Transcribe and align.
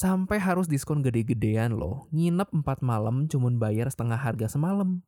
Sampai 0.00 0.40
harus 0.40 0.64
diskon 0.64 1.04
gede-gedean 1.04 1.76
loh. 1.76 2.08
Nginep 2.08 2.64
4 2.64 2.80
malam 2.80 3.28
cuman 3.28 3.60
bayar 3.60 3.92
setengah 3.92 4.16
harga 4.16 4.48
semalam. 4.48 5.04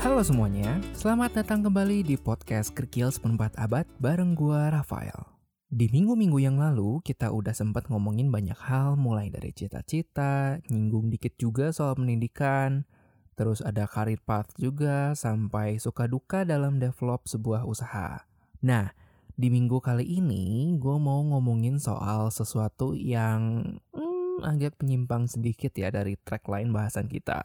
Halo 0.00 0.24
semuanya, 0.24 0.80
selamat 0.96 1.44
datang 1.44 1.60
kembali 1.60 2.00
di 2.00 2.16
podcast 2.16 2.72
Kerkil 2.72 3.12
Seperempat 3.12 3.52
Abad 3.60 3.84
bareng 4.00 4.32
gua 4.32 4.72
Rafael. 4.72 5.36
Di 5.68 5.92
minggu-minggu 5.92 6.40
yang 6.40 6.56
lalu, 6.56 7.04
kita 7.04 7.28
udah 7.28 7.52
sempat 7.52 7.92
ngomongin 7.92 8.32
banyak 8.32 8.56
hal 8.56 8.96
mulai 8.96 9.28
dari 9.28 9.52
cita-cita, 9.52 10.64
nyinggung 10.72 11.12
dikit 11.12 11.36
juga 11.36 11.76
soal 11.76 12.00
pendidikan, 12.00 12.88
terus 13.34 13.60
ada 13.60 13.84
karir 13.90 14.22
path 14.22 14.54
juga, 14.56 15.12
sampai 15.18 15.76
suka 15.82 16.06
duka 16.08 16.46
dalam 16.46 16.78
develop 16.78 17.26
sebuah 17.26 17.66
usaha. 17.68 18.24
Nah, 18.64 18.94
di 19.34 19.50
minggu 19.50 19.82
kali 19.82 20.06
ini 20.06 20.74
gue 20.78 20.96
mau 20.96 21.18
ngomongin 21.26 21.82
soal 21.82 22.30
sesuatu 22.30 22.94
yang 22.94 23.74
hmm, 23.90 24.46
agak 24.46 24.78
penyimpang 24.78 25.26
sedikit 25.26 25.74
ya 25.74 25.90
dari 25.90 26.14
track 26.22 26.46
lain 26.46 26.70
bahasan 26.70 27.10
kita. 27.10 27.42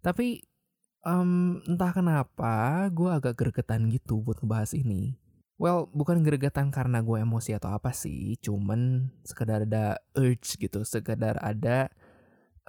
Tapi 0.00 0.40
um, 1.04 1.60
entah 1.68 1.92
kenapa 1.92 2.88
gue 2.88 3.12
agak 3.12 3.38
gregetan 3.38 3.92
gitu 3.92 4.24
buat 4.24 4.40
ngebahas 4.40 4.72
ini. 4.72 5.20
Well, 5.60 5.86
bukan 5.94 6.26
gregetan 6.26 6.74
karena 6.74 7.04
gue 7.06 7.22
emosi 7.22 7.54
atau 7.54 7.70
apa 7.70 7.94
sih, 7.94 8.34
cuman 8.42 9.12
sekedar 9.22 9.62
ada 9.62 10.00
urge 10.18 10.58
gitu, 10.58 10.82
sekedar 10.82 11.38
ada 11.38 11.86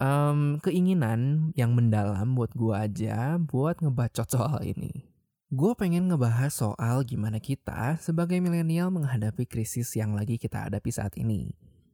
um, 0.01 0.57
keinginan 0.63 1.51
yang 1.53 1.77
mendalam 1.77 2.33
buat 2.33 2.53
gue 2.55 2.73
aja 2.73 3.37
buat 3.37 3.81
ngebacot 3.83 4.29
soal 4.29 4.61
ini. 4.65 5.13
Gue 5.53 5.77
pengen 5.77 6.09
ngebahas 6.09 6.49
soal 6.49 7.05
gimana 7.05 7.37
kita 7.37 8.01
sebagai 8.01 8.41
milenial 8.41 8.89
menghadapi 8.89 9.45
krisis 9.45 9.93
yang 9.93 10.17
lagi 10.17 10.41
kita 10.41 10.65
hadapi 10.65 10.89
saat 10.89 11.13
ini. 11.13 11.53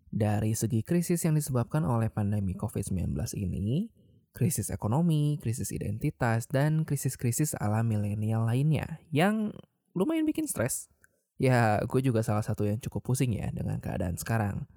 Dari 0.09 0.55
segi 0.55 0.80
krisis 0.81 1.27
yang 1.27 1.36
disebabkan 1.36 1.83
oleh 1.83 2.08
pandemi 2.08 2.55
COVID-19 2.55 3.14
ini, 3.36 3.92
krisis 4.31 4.72
ekonomi, 4.72 5.38
krisis 5.44 5.75
identitas, 5.75 6.47
dan 6.47 6.88
krisis-krisis 6.88 7.52
ala 7.59 7.83
milenial 7.83 8.47
lainnya 8.47 9.03
yang 9.11 9.52
lumayan 9.92 10.23
bikin 10.23 10.47
stres. 10.47 10.88
Ya, 11.36 11.83
gue 11.83 12.00
juga 12.00 12.23
salah 12.23 12.44
satu 12.44 12.64
yang 12.64 12.80
cukup 12.80 13.11
pusing 13.11 13.36
ya 13.36 13.52
dengan 13.52 13.83
keadaan 13.83 14.16
sekarang. 14.16 14.72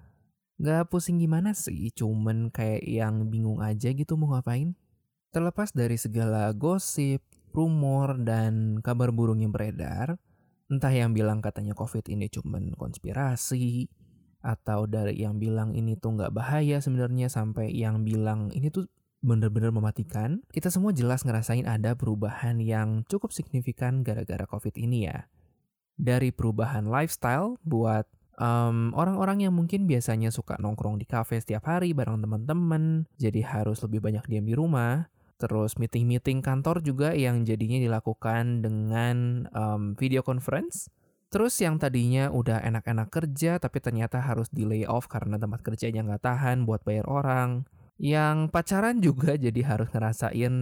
Gak 0.61 0.93
pusing 0.93 1.17
gimana 1.17 1.57
sih, 1.57 1.89
cuman 1.93 2.53
kayak 2.53 2.85
yang 2.85 3.25
bingung 3.29 3.59
aja 3.59 3.89
gitu 3.89 4.13
mau 4.13 4.37
ngapain. 4.37 4.77
Terlepas 5.33 5.73
dari 5.73 5.97
segala 5.97 6.53
gosip, 6.53 7.25
rumor, 7.53 8.21
dan 8.21 8.77
kabar 8.85 9.09
burung 9.09 9.41
yang 9.41 9.49
beredar, 9.49 10.21
entah 10.69 10.93
yang 10.93 11.13
bilang 11.13 11.41
katanya 11.41 11.73
COVID 11.73 12.05
ini 12.09 12.29
cuman 12.29 12.77
konspirasi, 12.77 13.89
atau 14.43 14.85
dari 14.85 15.23
yang 15.23 15.39
bilang 15.39 15.71
ini 15.73 15.95
tuh 15.95 16.19
nggak 16.19 16.35
bahaya 16.35 16.77
sebenarnya 16.83 17.31
sampai 17.31 17.71
yang 17.71 18.03
bilang 18.03 18.51
ini 18.51 18.67
tuh 18.69 18.85
bener-bener 19.23 19.71
mematikan, 19.71 20.43
kita 20.51 20.67
semua 20.67 20.91
jelas 20.91 21.23
ngerasain 21.23 21.63
ada 21.63 21.95
perubahan 21.95 22.59
yang 22.59 23.07
cukup 23.07 23.31
signifikan 23.31 24.03
gara-gara 24.03 24.43
COVID 24.43 24.75
ini 24.75 25.07
ya. 25.07 25.31
Dari 25.95 26.35
perubahan 26.35 26.91
lifestyle 26.91 27.55
buat 27.63 28.03
um, 28.37 28.91
orang-orang 28.97 29.45
yang 29.49 29.53
mungkin 29.53 29.85
biasanya 29.85 30.29
suka 30.29 30.57
nongkrong 30.57 30.97
di 31.01 31.05
cafe 31.05 31.41
setiap 31.41 31.67
hari 31.69 31.91
bareng 31.91 32.21
teman-teman, 32.21 33.05
jadi 33.17 33.41
harus 33.45 33.81
lebih 33.85 34.01
banyak 34.01 34.25
diam 34.29 34.45
di 34.45 34.55
rumah. 34.55 35.09
Terus 35.41 35.75
meeting-meeting 35.75 36.39
kantor 36.39 36.79
juga 36.79 37.11
yang 37.11 37.43
jadinya 37.43 37.75
dilakukan 37.81 38.63
dengan 38.63 39.47
um, 39.51 39.91
video 39.99 40.23
conference. 40.23 40.87
Terus 41.33 41.57
yang 41.59 41.81
tadinya 41.81 42.29
udah 42.29 42.61
enak-enak 42.61 43.09
kerja 43.09 43.57
tapi 43.57 43.81
ternyata 43.81 44.21
harus 44.21 44.53
di 44.53 44.69
lay 44.69 44.85
off 44.85 45.09
karena 45.09 45.41
tempat 45.41 45.65
kerjanya 45.65 46.05
nggak 46.05 46.23
tahan 46.29 46.69
buat 46.69 46.85
bayar 46.85 47.09
orang 47.09 47.65
yang 47.97 48.53
pacaran 48.53 49.01
juga 49.01 49.33
jadi 49.49 49.61
harus 49.65 49.89
ngerasain 49.89 50.53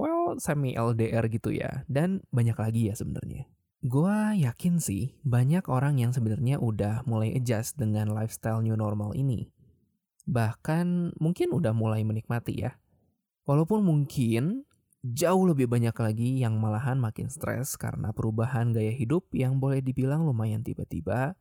well 0.00 0.40
semi 0.40 0.72
LDR 0.72 1.28
gitu 1.28 1.52
ya 1.52 1.84
dan 1.92 2.24
banyak 2.32 2.56
lagi 2.56 2.88
ya 2.88 2.96
sebenarnya. 2.96 3.44
Gua 3.78 4.34
yakin 4.34 4.82
sih 4.82 5.14
banyak 5.22 5.62
orang 5.70 6.02
yang 6.02 6.10
sebenarnya 6.10 6.58
udah 6.58 7.06
mulai 7.06 7.30
adjust 7.38 7.78
dengan 7.78 8.10
lifestyle 8.10 8.58
new 8.58 8.74
normal 8.74 9.14
ini. 9.14 9.54
Bahkan 10.26 11.14
mungkin 11.22 11.54
udah 11.54 11.70
mulai 11.70 12.02
menikmati 12.02 12.66
ya. 12.66 12.74
Walaupun 13.46 13.86
mungkin 13.86 14.66
jauh 15.06 15.46
lebih 15.46 15.70
banyak 15.70 15.94
lagi 15.94 16.42
yang 16.42 16.58
malahan 16.58 16.98
makin 16.98 17.30
stres 17.30 17.78
karena 17.78 18.10
perubahan 18.10 18.74
gaya 18.74 18.90
hidup 18.90 19.30
yang 19.30 19.62
boleh 19.62 19.78
dibilang 19.78 20.26
lumayan 20.26 20.66
tiba-tiba 20.66 21.38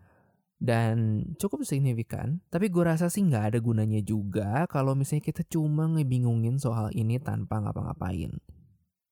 dan 0.61 1.25
cukup 1.41 1.65
signifikan. 1.65 2.41
Tapi 2.53 2.69
gue 2.69 2.85
rasa 2.85 3.09
sih 3.09 3.25
nggak 3.25 3.53
ada 3.53 3.59
gunanya 3.61 4.01
juga 4.05 4.69
kalau 4.69 4.93
misalnya 4.93 5.25
kita 5.25 5.41
cuma 5.49 5.89
ngebingungin 5.89 6.61
soal 6.61 6.93
ini 6.93 7.17
tanpa 7.17 7.65
ngapa-ngapain. 7.65 8.37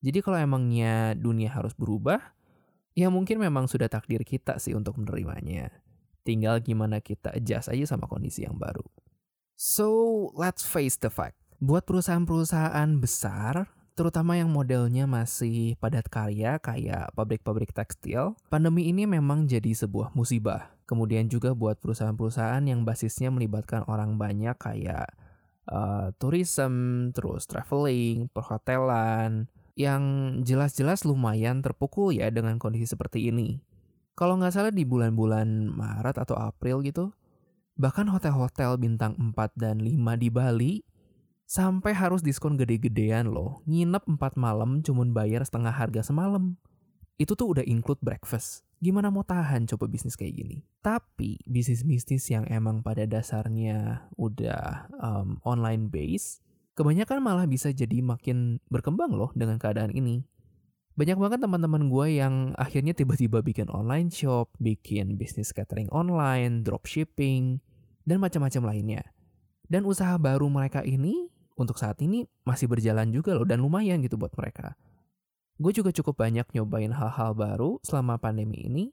Jadi 0.05 0.19
kalau 0.21 0.37
emangnya 0.37 1.17
dunia 1.17 1.49
harus 1.49 1.73
berubah, 1.73 2.21
ya 2.95 3.11
mungkin 3.11 3.37
memang 3.37 3.67
sudah 3.67 3.91
takdir 3.91 4.23
kita 4.23 4.57
sih 4.57 4.73
untuk 4.73 4.97
menerimanya. 4.97 5.69
Tinggal 6.25 6.63
gimana 6.63 7.03
kita 7.03 7.35
adjust 7.35 7.69
aja 7.69 7.85
sama 7.85 8.09
kondisi 8.09 8.47
yang 8.47 8.57
baru. 8.57 8.81
So, 9.53 9.87
let's 10.33 10.65
face 10.65 10.97
the 10.97 11.13
fact. 11.13 11.37
Buat 11.61 11.85
perusahaan-perusahaan 11.85 12.89
besar, 12.97 13.69
terutama 13.95 14.35
yang 14.35 14.51
modelnya 14.51 15.07
masih 15.07 15.79
padat 15.79 16.11
karya 16.11 16.59
kayak 16.59 17.13
pabrik-pabrik 17.15 17.71
tekstil, 17.71 18.35
pandemi 18.51 18.91
ini 18.91 19.07
memang 19.07 19.47
jadi 19.47 19.71
sebuah 19.71 20.11
musibah. 20.17 20.73
Kemudian 20.89 21.31
juga 21.31 21.55
buat 21.55 21.79
perusahaan-perusahaan 21.79 22.63
yang 22.67 22.83
basisnya 22.83 23.31
melibatkan 23.31 23.87
orang 23.87 24.19
banyak 24.19 24.57
kayak 24.59 25.13
uh, 25.69 26.11
tourism, 26.19 27.09
terus 27.15 27.47
traveling, 27.47 28.27
perhotelan, 28.33 29.47
yang 29.75 30.03
jelas-jelas 30.43 31.03
lumayan 31.03 31.59
terpukul 31.59 32.15
ya 32.15 32.31
dengan 32.31 32.59
kondisi 32.59 32.87
seperti 32.87 33.31
ini. 33.31 33.59
Kalau 34.15 34.39
nggak 34.39 34.55
salah 34.55 34.71
di 34.71 34.87
bulan-bulan 34.87 35.75
Maret 35.75 36.15
atau 36.19 36.39
April 36.39 36.79
gitu, 36.83 37.11
bahkan 37.75 38.07
hotel-hotel 38.07 38.79
bintang 38.79 39.19
4 39.19 39.51
dan 39.59 39.83
5 39.83 40.15
di 40.15 40.29
Bali 40.31 40.73
Sampai 41.45 41.93
harus 41.93 42.25
diskon 42.25 42.57
gede-gedean 42.57 43.29
loh. 43.29 43.61
Nginep 43.69 44.17
4 44.17 44.33
malam 44.33 44.81
cuman 44.81 45.13
bayar 45.13 45.45
setengah 45.45 45.69
harga 45.69 46.01
semalam. 46.01 46.57
Itu 47.21 47.37
tuh 47.37 47.53
udah 47.53 47.65
include 47.69 48.01
breakfast. 48.01 48.65
Gimana 48.81 49.13
mau 49.13 49.21
tahan 49.21 49.69
coba 49.69 49.85
bisnis 49.85 50.17
kayak 50.17 50.41
gini? 50.41 50.65
Tapi 50.81 51.37
bisnis-bisnis 51.45 52.27
yang 52.33 52.49
emang 52.49 52.81
pada 52.81 53.05
dasarnya 53.05 54.09
udah 54.17 54.89
um, 54.97 55.37
online 55.45 55.87
base, 55.87 56.41
kebanyakan 56.75 57.23
malah 57.23 57.47
bisa 57.47 57.71
jadi 57.71 58.03
makin 58.03 58.59
berkembang 58.67 59.15
loh 59.15 59.31
dengan 59.33 59.55
keadaan 59.55 59.95
ini. 59.95 60.27
Banyak 60.95 61.19
banget 61.19 61.39
teman-teman 61.43 61.91
gue 61.91 62.07
yang 62.23 62.55
akhirnya 62.55 62.95
tiba-tiba 62.95 63.43
bikin 63.43 63.67
online 63.67 64.07
shop, 64.07 64.51
bikin 64.63 65.19
bisnis 65.19 65.51
catering 65.51 65.91
online, 65.91 66.63
dropshipping, 66.63 67.59
dan 68.07 68.23
macam-macam 68.23 68.71
lainnya. 68.71 69.03
Dan 69.67 69.83
usaha 69.83 70.15
baru 70.15 70.47
mereka 70.47 70.87
ini 70.87 71.27
untuk 71.59 71.75
saat 71.75 71.99
ini 71.99 72.23
masih 72.47 72.71
berjalan 72.71 73.11
juga 73.11 73.35
loh 73.35 73.43
dan 73.43 73.59
lumayan 73.59 73.99
gitu 74.03 74.15
buat 74.15 74.31
mereka. 74.39 74.79
Gue 75.59 75.71
juga 75.71 75.91
cukup 75.91 76.19
banyak 76.19 76.47
nyobain 76.51 76.91
hal-hal 76.91 77.31
baru 77.35 77.79
selama 77.83 78.19
pandemi 78.19 78.63
ini. 78.67 78.91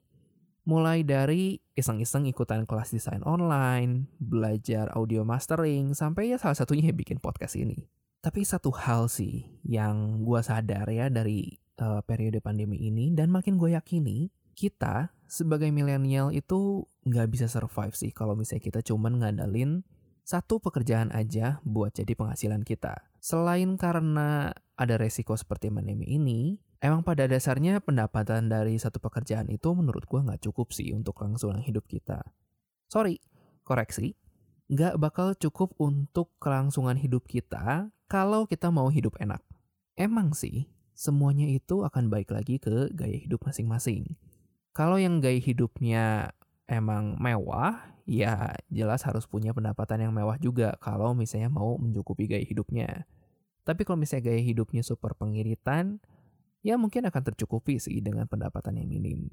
Mulai 0.63 1.03
dari 1.03 1.59
iseng-iseng 1.75 2.23
ikutan 2.31 2.63
kelas 2.63 2.95
desain 2.95 3.19
online, 3.27 4.07
belajar 4.15 4.87
audio 4.95 5.27
mastering, 5.27 5.91
sampai 5.91 6.31
ya 6.31 6.39
salah 6.39 6.55
satunya 6.55 6.95
bikin 6.95 7.19
podcast 7.19 7.59
ini. 7.59 7.83
Tapi 8.23 8.47
satu 8.47 8.71
hal 8.71 9.11
sih 9.11 9.43
yang 9.67 10.23
gue 10.23 10.39
sadar 10.39 10.87
ya 10.87 11.11
dari 11.11 11.59
uh, 11.83 11.99
periode 12.07 12.39
pandemi 12.39 12.79
ini 12.79 13.11
dan 13.11 13.27
makin 13.27 13.59
gue 13.59 13.75
yakini, 13.75 14.31
kita 14.55 15.11
sebagai 15.27 15.67
milenial 15.73 16.31
itu 16.31 16.87
nggak 17.03 17.27
bisa 17.27 17.51
survive 17.51 17.97
sih 17.97 18.15
kalau 18.15 18.37
misalnya 18.37 18.63
kita 18.63 18.79
cuman 18.85 19.19
ngandalin 19.19 19.83
satu 20.23 20.63
pekerjaan 20.63 21.11
aja 21.11 21.59
buat 21.67 21.91
jadi 21.91 22.15
penghasilan 22.15 22.63
kita. 22.63 23.03
Selain 23.19 23.75
karena 23.75 24.55
ada 24.79 24.95
resiko 24.95 25.35
seperti 25.35 25.67
pandemi 25.67 26.07
ini, 26.07 26.59
emang 26.83 26.99
pada 26.99 27.23
dasarnya 27.31 27.79
pendapatan 27.79 28.51
dari 28.51 28.75
satu 28.75 28.99
pekerjaan 28.99 29.47
itu 29.47 29.71
menurut 29.71 30.03
gue 30.03 30.19
nggak 30.19 30.43
cukup 30.43 30.75
sih 30.75 30.91
untuk 30.91 31.15
kelangsungan 31.15 31.63
hidup 31.63 31.87
kita. 31.87 32.19
Sorry, 32.91 33.23
koreksi, 33.63 34.19
nggak 34.67 34.99
bakal 34.99 35.31
cukup 35.39 35.71
untuk 35.79 36.35
kelangsungan 36.43 36.99
hidup 36.99 37.23
kita 37.23 37.87
kalau 38.11 38.43
kita 38.43 38.67
mau 38.67 38.91
hidup 38.91 39.15
enak. 39.23 39.39
Emang 39.95 40.35
sih, 40.35 40.67
semuanya 40.91 41.47
itu 41.47 41.87
akan 41.87 42.11
baik 42.11 42.35
lagi 42.35 42.59
ke 42.59 42.91
gaya 42.91 43.15
hidup 43.15 43.47
masing-masing. 43.47 44.19
Kalau 44.75 44.99
yang 44.99 45.23
gaya 45.23 45.39
hidupnya 45.39 46.35
emang 46.67 47.15
mewah, 47.15 47.79
ya 48.03 48.59
jelas 48.67 49.07
harus 49.07 49.23
punya 49.23 49.55
pendapatan 49.55 50.03
yang 50.03 50.11
mewah 50.11 50.35
juga 50.35 50.75
kalau 50.83 51.15
misalnya 51.15 51.47
mau 51.47 51.79
mencukupi 51.79 52.27
gaya 52.27 52.43
hidupnya. 52.43 53.07
Tapi 53.63 53.87
kalau 53.87 54.03
misalnya 54.03 54.35
gaya 54.35 54.41
hidupnya 54.43 54.83
super 54.83 55.15
pengiritan, 55.15 56.03
ya 56.63 56.79
mungkin 56.79 57.05
akan 57.05 57.21
tercukupi 57.21 57.77
sih 57.77 57.99
dengan 57.99 58.25
pendapatan 58.25 58.79
yang 58.79 58.89
minim. 58.89 59.29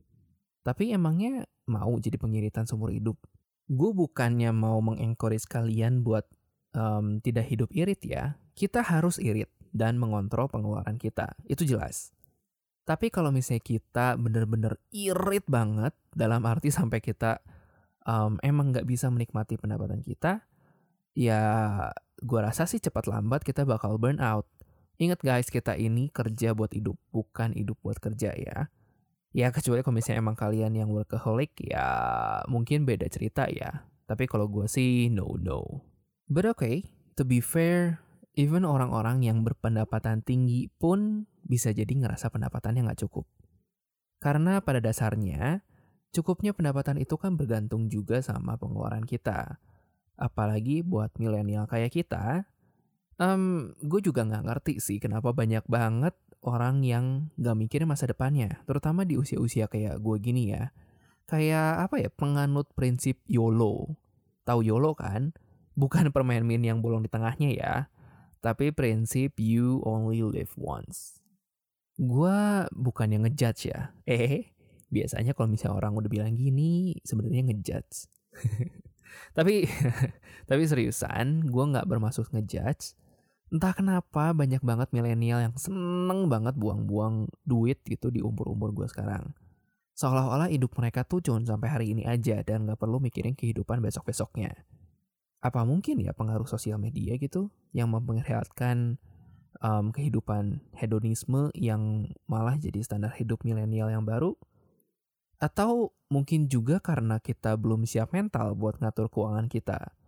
Tapi 0.61 0.93
emangnya 0.93 1.49
mau 1.71 1.97
jadi 1.97 2.21
pengiritan 2.21 2.69
seumur 2.69 2.93
hidup? 2.93 3.17
Gue 3.71 3.95
bukannya 3.95 4.53
mau 4.53 4.83
mengencourage 4.83 5.47
kalian 5.49 6.05
buat 6.05 6.27
um, 6.77 7.23
tidak 7.23 7.49
hidup 7.49 7.71
irit 7.73 8.03
ya. 8.05 8.37
Kita 8.53 8.85
harus 8.85 9.17
irit 9.23 9.49
dan 9.71 9.97
mengontrol 9.97 10.51
pengeluaran 10.51 10.99
kita. 10.99 11.33
Itu 11.47 11.65
jelas. 11.65 12.13
Tapi 12.85 13.09
kalau 13.09 13.31
misalnya 13.31 13.63
kita 13.63 14.19
bener-bener 14.19 14.77
irit 14.91 15.47
banget, 15.47 15.95
dalam 16.11 16.43
arti 16.43 16.75
sampai 16.75 16.99
kita 16.99 17.39
um, 18.05 18.37
emang 18.43 18.75
nggak 18.75 18.85
bisa 18.85 19.07
menikmati 19.09 19.55
pendapatan 19.55 20.03
kita, 20.03 20.43
ya 21.15 21.41
gue 22.21 22.41
rasa 22.43 22.67
sih 22.67 22.83
cepat 22.83 23.07
lambat 23.07 23.47
kita 23.47 23.63
bakal 23.63 23.97
burn 23.97 24.19
out. 24.19 24.51
Ingat 25.01 25.25
guys, 25.25 25.49
kita 25.49 25.81
ini 25.81 26.13
kerja 26.13 26.53
buat 26.53 26.77
hidup, 26.77 27.01
bukan 27.09 27.57
hidup 27.57 27.81
buat 27.81 27.97
kerja 27.97 28.37
ya. 28.37 28.69
Ya 29.33 29.49
kecuali 29.49 29.81
kalau 29.81 29.97
misalnya 29.97 30.21
emang 30.21 30.37
kalian 30.37 30.77
yang 30.77 30.93
workaholic 30.93 31.57
ya 31.57 31.89
mungkin 32.53 32.85
beda 32.85 33.09
cerita 33.09 33.49
ya. 33.49 33.89
Tapi 34.05 34.29
kalau 34.29 34.53
gue 34.53 34.69
sih 34.69 35.09
no 35.09 35.41
no. 35.41 35.89
But 36.29 36.45
okay, 36.45 36.85
to 37.17 37.25
be 37.25 37.41
fair, 37.41 38.05
even 38.37 38.69
orang-orang 38.69 39.25
yang 39.25 39.41
berpendapatan 39.41 40.21
tinggi 40.21 40.69
pun 40.69 41.25
bisa 41.49 41.73
jadi 41.73 41.89
ngerasa 41.89 42.29
pendapatannya 42.29 42.85
nggak 42.85 43.01
cukup. 43.09 43.25
Karena 44.21 44.61
pada 44.61 44.85
dasarnya, 44.85 45.65
cukupnya 46.13 46.53
pendapatan 46.53 47.01
itu 47.01 47.17
kan 47.17 47.41
bergantung 47.41 47.89
juga 47.89 48.21
sama 48.21 48.61
pengeluaran 48.61 49.09
kita. 49.09 49.57
Apalagi 50.21 50.85
buat 50.85 51.17
milenial 51.17 51.65
kayak 51.65 51.97
kita, 51.97 52.45
um, 53.21 53.77
gue 53.85 54.01
juga 54.01 54.25
nggak 54.25 54.45
ngerti 54.49 54.75
sih 54.81 54.97
kenapa 54.97 55.37
banyak 55.37 55.63
banget 55.69 56.17
orang 56.41 56.81
yang 56.81 57.29
gak 57.37 57.57
mikirin 57.57 57.89
masa 57.89 58.09
depannya, 58.09 58.65
terutama 58.65 59.05
di 59.05 59.21
usia-usia 59.21 59.69
kayak 59.69 60.01
gue 60.01 60.17
gini 60.21 60.57
ya. 60.57 60.73
Kayak 61.29 61.87
apa 61.89 61.97
ya, 62.01 62.09
penganut 62.11 62.73
prinsip 62.75 63.21
YOLO. 63.29 63.95
Tahu 64.49 64.61
YOLO 64.65 64.97
kan? 64.97 65.37
Bukan 65.81 66.11
permain 66.11 66.45
min 66.45 66.65
yang 66.65 66.83
bolong 66.83 67.07
di 67.07 67.11
tengahnya 67.13 67.51
ya, 67.55 67.75
tapi 68.43 68.73
prinsip 68.75 69.39
you 69.39 69.81
only 69.87 70.21
live 70.25 70.53
once. 70.59 71.23
Gue 72.01 72.65
bukan 72.73 73.13
yang 73.13 73.29
ngejudge 73.29 73.71
ya. 73.71 73.93
Eh, 74.09 74.57
biasanya 74.89 75.37
kalau 75.37 75.53
misalnya 75.53 75.79
orang 75.81 75.97
udah 75.97 76.11
bilang 76.11 76.35
gini, 76.37 76.97
sebenarnya 77.05 77.53
ngejudge. 77.53 78.09
tapi 79.37 79.69
tapi 80.51 80.63
seriusan, 80.65 81.49
gue 81.49 81.65
nggak 81.71 81.87
bermaksud 81.87 82.29
ngejudge 82.35 82.99
entah 83.51 83.75
kenapa 83.75 84.31
banyak 84.31 84.63
banget 84.63 84.95
milenial 84.95 85.43
yang 85.43 85.55
seneng 85.59 86.31
banget 86.31 86.55
buang-buang 86.55 87.27
duit 87.43 87.83
gitu 87.83 88.15
di 88.15 88.23
umur-umur 88.23 88.71
gue 88.71 88.87
sekarang. 88.87 89.35
Seolah-olah 89.99 90.49
hidup 90.49 90.79
mereka 90.79 91.03
tuh 91.03 91.21
cuma 91.21 91.43
sampai 91.43 91.69
hari 91.69 91.87
ini 91.93 92.07
aja 92.07 92.41
dan 92.47 92.65
gak 92.65 92.79
perlu 92.79 93.03
mikirin 93.03 93.35
kehidupan 93.35 93.83
besok-besoknya. 93.83 94.55
Apa 95.43 95.67
mungkin 95.67 95.99
ya 96.01 96.15
pengaruh 96.15 96.47
sosial 96.47 96.79
media 96.79 97.19
gitu 97.19 97.51
yang 97.75 97.91
memperlihatkan 97.91 98.97
um, 99.61 99.93
kehidupan 99.93 100.63
hedonisme 100.79 101.51
yang 101.53 102.09
malah 102.31 102.57
jadi 102.57 102.81
standar 102.87 103.13
hidup 103.19 103.43
milenial 103.43 103.91
yang 103.91 104.07
baru? 104.07 104.39
Atau 105.43 105.93
mungkin 106.09 106.47
juga 106.47 106.79
karena 106.79 107.19
kita 107.19 107.59
belum 107.59 107.85
siap 107.85 108.15
mental 108.15 108.55
buat 108.55 108.79
ngatur 108.79 109.11
keuangan 109.11 109.49
kita 109.51 110.00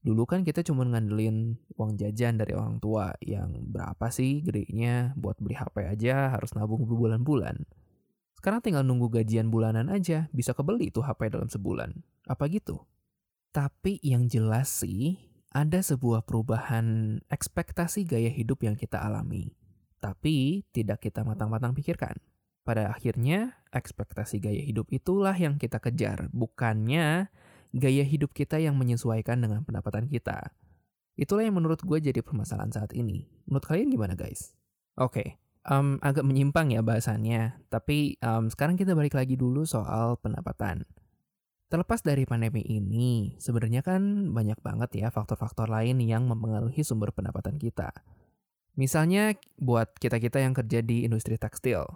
Dulu 0.00 0.24
kan 0.24 0.40
kita 0.40 0.64
cuma 0.64 0.88
ngandelin 0.88 1.60
uang 1.76 2.00
jajan 2.00 2.40
dari 2.40 2.56
orang 2.56 2.80
tua 2.80 3.12
yang 3.20 3.52
berapa 3.68 4.08
sih 4.08 4.40
gedenya 4.40 5.12
buat 5.12 5.36
beli 5.36 5.60
HP 5.60 5.84
aja 5.84 6.32
harus 6.32 6.56
nabung 6.56 6.88
berbulan-bulan. 6.88 7.68
Sekarang 8.32 8.64
tinggal 8.64 8.80
nunggu 8.80 9.12
gajian 9.20 9.52
bulanan 9.52 9.92
aja 9.92 10.32
bisa 10.32 10.56
kebeli 10.56 10.88
tuh 10.88 11.04
HP 11.04 11.28
dalam 11.28 11.52
sebulan. 11.52 11.92
Apa 12.24 12.48
gitu? 12.48 12.80
Tapi 13.52 14.00
yang 14.00 14.24
jelas 14.24 14.72
sih 14.72 15.20
ada 15.52 15.84
sebuah 15.84 16.24
perubahan 16.24 17.20
ekspektasi 17.28 18.08
gaya 18.08 18.32
hidup 18.32 18.64
yang 18.64 18.80
kita 18.80 19.02
alami. 19.02 19.52
Tapi 20.00 20.64
tidak 20.72 21.04
kita 21.04 21.26
matang-matang 21.28 21.76
pikirkan. 21.76 22.16
Pada 22.64 22.88
akhirnya, 22.88 23.60
ekspektasi 23.74 24.40
gaya 24.40 24.62
hidup 24.62 24.88
itulah 24.94 25.34
yang 25.34 25.58
kita 25.60 25.76
kejar, 25.82 26.30
bukannya 26.32 27.28
gaya 27.70 28.02
hidup 28.02 28.34
kita 28.34 28.58
yang 28.58 28.74
menyesuaikan 28.74 29.38
dengan 29.38 29.62
pendapatan 29.62 30.10
kita. 30.10 30.50
Itulah 31.14 31.44
yang 31.46 31.58
menurut 31.58 31.82
gue 31.84 31.98
jadi 32.00 32.24
permasalahan 32.24 32.72
saat 32.72 32.96
ini. 32.96 33.28
Menurut 33.46 33.66
kalian 33.66 33.92
gimana 33.92 34.14
guys? 34.16 34.56
Oke, 34.96 35.12
okay, 35.12 35.28
um, 35.68 36.00
agak 36.00 36.24
menyimpang 36.24 36.72
ya 36.72 36.80
bahasannya, 36.80 37.60
tapi 37.68 38.16
um, 38.24 38.48
sekarang 38.48 38.80
kita 38.80 38.96
balik 38.96 39.14
lagi 39.14 39.36
dulu 39.36 39.68
soal 39.68 40.16
pendapatan. 40.18 40.88
Terlepas 41.70 42.02
dari 42.02 42.26
pandemi 42.26 42.66
ini, 42.66 43.38
sebenarnya 43.38 43.86
kan 43.86 44.34
banyak 44.34 44.58
banget 44.58 44.90
ya 45.06 45.08
faktor-faktor 45.14 45.70
lain 45.70 46.02
yang 46.02 46.26
mempengaruhi 46.26 46.82
sumber 46.82 47.14
pendapatan 47.14 47.62
kita. 47.62 47.94
Misalnya 48.74 49.38
buat 49.54 49.94
kita-kita 50.02 50.42
yang 50.42 50.50
kerja 50.50 50.82
di 50.82 51.06
industri 51.06 51.38
tekstil, 51.38 51.86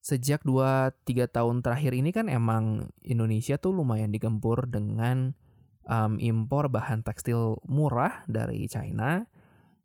sejak 0.00 0.40
2-3 0.48 1.28
tahun 1.28 1.60
terakhir 1.60 1.92
ini 1.92 2.10
kan 2.10 2.32
emang 2.32 2.88
Indonesia 3.04 3.60
tuh 3.60 3.76
lumayan 3.76 4.08
digempur 4.08 4.64
dengan 4.64 5.36
um, 5.84 6.16
impor 6.16 6.72
bahan 6.72 7.04
tekstil 7.04 7.60
murah 7.68 8.24
dari 8.24 8.64
China 8.64 9.28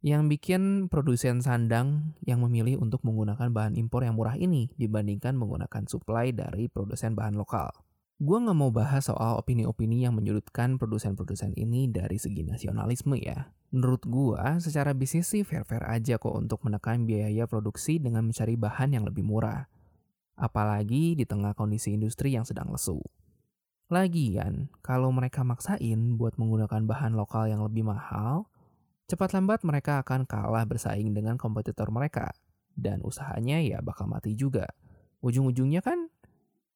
yang 0.06 0.30
bikin 0.30 0.88
produsen 0.88 1.42
sandang 1.42 2.16
yang 2.24 2.40
memilih 2.40 2.78
untuk 2.78 3.02
menggunakan 3.04 3.50
bahan 3.50 3.74
impor 3.76 4.06
yang 4.06 4.16
murah 4.16 4.38
ini 4.38 4.70
dibandingkan 4.78 5.34
menggunakan 5.34 5.90
supply 5.90 6.30
dari 6.30 6.70
produsen 6.70 7.18
bahan 7.18 7.36
lokal. 7.36 7.74
Gue 8.16 8.40
nggak 8.40 8.56
mau 8.56 8.72
bahas 8.72 9.12
soal 9.12 9.36
opini-opini 9.36 10.08
yang 10.08 10.16
menyudutkan 10.16 10.80
produsen-produsen 10.80 11.52
ini 11.60 11.92
dari 11.92 12.16
segi 12.16 12.48
nasionalisme 12.48 13.20
ya. 13.20 13.52
Menurut 13.76 14.08
gue, 14.08 14.40
secara 14.64 14.96
bisnis 14.96 15.28
sih 15.28 15.44
fair-fair 15.44 15.84
aja 15.84 16.16
kok 16.16 16.32
untuk 16.32 16.64
menekan 16.64 17.04
biaya 17.04 17.44
produksi 17.44 18.00
dengan 18.00 18.24
mencari 18.30 18.56
bahan 18.56 18.96
yang 18.96 19.04
lebih 19.04 19.26
murah 19.26 19.68
apalagi 20.36 21.16
di 21.16 21.24
tengah 21.24 21.56
kondisi 21.56 21.96
industri 21.96 22.36
yang 22.36 22.44
sedang 22.44 22.72
lesu. 22.72 23.00
Lagian, 23.92 24.68
kalau 24.82 25.14
mereka 25.14 25.46
maksain 25.46 26.18
buat 26.20 26.36
menggunakan 26.42 26.84
bahan 26.84 27.14
lokal 27.14 27.48
yang 27.48 27.62
lebih 27.62 27.86
mahal, 27.86 28.50
cepat 29.06 29.38
lambat 29.38 29.62
mereka 29.62 30.02
akan 30.02 30.26
kalah 30.26 30.66
bersaing 30.66 31.14
dengan 31.14 31.38
kompetitor 31.38 31.94
mereka, 31.94 32.34
dan 32.74 33.06
usahanya 33.06 33.62
ya 33.62 33.80
bakal 33.86 34.10
mati 34.10 34.34
juga. 34.34 34.66
Ujung-ujungnya 35.22 35.86
kan 35.86 36.10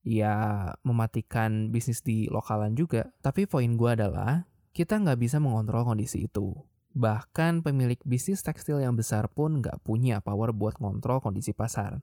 ya 0.06 0.70
mematikan 0.86 1.74
bisnis 1.74 2.06
di 2.06 2.30
lokalan 2.32 2.74
juga. 2.74 3.12
Tapi 3.20 3.50
poin 3.50 3.74
gue 3.74 3.90
adalah, 3.90 4.48
kita 4.72 5.02
nggak 5.02 5.20
bisa 5.20 5.42
mengontrol 5.42 5.84
kondisi 5.84 6.30
itu. 6.30 6.56
Bahkan 6.94 7.62
pemilik 7.62 8.00
bisnis 8.06 8.42
tekstil 8.42 8.82
yang 8.82 8.98
besar 8.98 9.30
pun 9.30 9.62
nggak 9.62 9.82
punya 9.86 10.22
power 10.24 10.54
buat 10.56 10.78
ngontrol 10.78 11.22
kondisi 11.22 11.54
pasar. 11.54 12.02